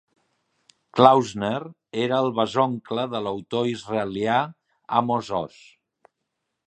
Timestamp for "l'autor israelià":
3.27-4.39